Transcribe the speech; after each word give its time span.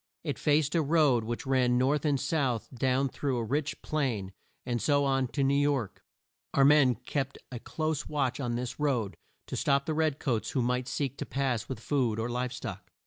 It 0.23 0.39
faced 0.39 0.73
a 0.73 0.81
road 0.81 1.23
which 1.25 1.45
ran 1.45 1.77
north 1.77 2.05
and 2.05 2.19
south 2.19 2.67
down 2.73 3.07
through 3.07 3.37
a 3.37 3.43
rich 3.43 3.79
plain, 3.83 4.33
and 4.65 4.81
so 4.81 5.05
on 5.05 5.27
to 5.27 5.43
New 5.43 5.53
York. 5.53 6.01
Our 6.55 6.65
men 6.65 6.95
kept 6.95 7.37
a 7.51 7.59
close 7.59 8.07
watch 8.09 8.39
on 8.39 8.55
this 8.55 8.79
road, 8.79 9.15
to 9.45 9.55
stop 9.55 9.85
the 9.85 9.93
red 9.93 10.17
coats 10.17 10.49
who 10.49 10.63
might 10.63 10.87
seek 10.87 11.17
to 11.19 11.25
pass 11.27 11.69
with 11.69 11.79
food 11.79 12.17
or 12.17 12.29
live 12.31 12.51
stock. 12.51 12.89